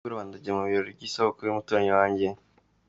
Nimugoroba 0.03 0.27
ndajya 0.27 0.51
mu 0.57 0.63
birori 0.69 0.97
by'isabukuru 0.97 1.45
y'umuturanyi 1.47 1.91
wanjye. 1.97 2.27